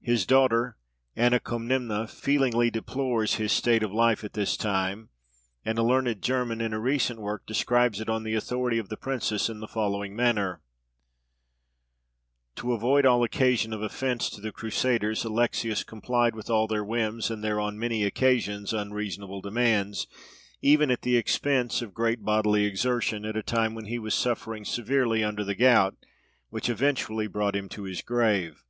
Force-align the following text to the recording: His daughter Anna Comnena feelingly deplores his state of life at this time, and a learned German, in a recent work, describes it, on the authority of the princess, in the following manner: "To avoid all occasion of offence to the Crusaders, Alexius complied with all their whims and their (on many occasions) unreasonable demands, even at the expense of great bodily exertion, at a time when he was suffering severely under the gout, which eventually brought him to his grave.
His 0.00 0.26
daughter 0.26 0.76
Anna 1.14 1.38
Comnena 1.38 2.08
feelingly 2.10 2.68
deplores 2.68 3.36
his 3.36 3.52
state 3.52 3.84
of 3.84 3.92
life 3.92 4.24
at 4.24 4.32
this 4.32 4.56
time, 4.56 5.10
and 5.64 5.78
a 5.78 5.84
learned 5.84 6.20
German, 6.20 6.60
in 6.60 6.72
a 6.72 6.80
recent 6.80 7.20
work, 7.20 7.46
describes 7.46 8.00
it, 8.00 8.08
on 8.08 8.24
the 8.24 8.34
authority 8.34 8.78
of 8.78 8.88
the 8.88 8.96
princess, 8.96 9.48
in 9.48 9.60
the 9.60 9.68
following 9.68 10.16
manner: 10.16 10.62
"To 12.56 12.72
avoid 12.72 13.06
all 13.06 13.22
occasion 13.22 13.72
of 13.72 13.82
offence 13.82 14.28
to 14.30 14.40
the 14.40 14.50
Crusaders, 14.50 15.22
Alexius 15.24 15.84
complied 15.84 16.34
with 16.34 16.50
all 16.50 16.66
their 16.66 16.84
whims 16.84 17.30
and 17.30 17.44
their 17.44 17.60
(on 17.60 17.78
many 17.78 18.02
occasions) 18.02 18.72
unreasonable 18.72 19.42
demands, 19.42 20.08
even 20.60 20.90
at 20.90 21.02
the 21.02 21.16
expense 21.16 21.80
of 21.82 21.94
great 21.94 22.24
bodily 22.24 22.64
exertion, 22.64 23.24
at 23.24 23.36
a 23.36 23.44
time 23.44 23.76
when 23.76 23.84
he 23.86 24.00
was 24.00 24.16
suffering 24.16 24.64
severely 24.64 25.22
under 25.22 25.44
the 25.44 25.54
gout, 25.54 25.94
which 26.50 26.68
eventually 26.68 27.28
brought 27.28 27.54
him 27.54 27.68
to 27.68 27.84
his 27.84 28.02
grave. 28.02 28.64